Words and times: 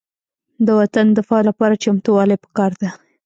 د 0.65 0.67
وطن 0.79 1.05
دفاع 1.17 1.41
لپاره 1.49 1.81
چمتووالی 1.83 2.37
پکار 2.43 2.71
دی. 2.81 2.89